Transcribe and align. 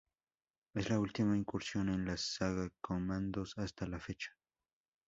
Es 0.73 0.89
la 0.89 0.97
última 0.99 1.37
incursión 1.37 1.89
en 1.89 2.05
la 2.05 2.17
saga 2.17 2.71
Commandos 2.81 3.53
hasta 3.59 3.85
la 3.85 3.99
fecha. 3.99 4.31